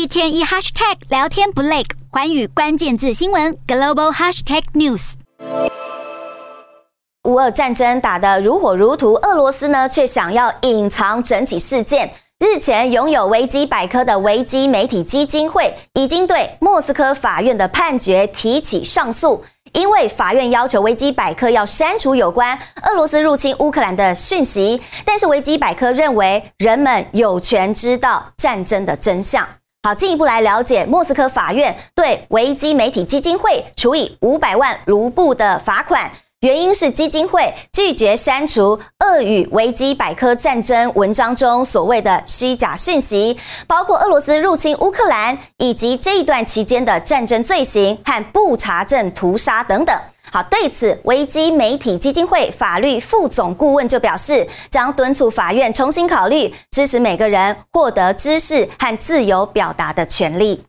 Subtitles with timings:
[0.00, 5.12] 一天一 hashtag 聊天不累，环宇关键字新闻 global hashtag news。
[7.24, 12.10] 乌俄战争打得如火如荼，俄罗斯呢却想要隐藏整起事件。
[12.38, 19.44] 日前，拥有维基百科的维基媒体基金会已经对莫斯科法院的判决提起上诉，
[19.74, 29.46] 因为法院要求维基百科要删除有关俄罗斯入侵乌克兰的讯息，但是维基百科认为人们有权知道战争的真相。
[29.82, 36.10] 好，进一步来了解，莫斯科法院对维基媒体基金会处以五百万卢布的罚款。
[36.40, 49.98] 原因是基金会拒绝删除俄语维基百科战争文章中所谓的虚假讯息，包括俄罗斯入侵乌克兰以及这一段期间的战争罪行和布查镇屠杀等等。
[50.32, 60.62] 好，对此，危机媒体基金会法律副总顾问就表示，将敦促法院重新考虑，支持每个人获得知识和自由表达的权利。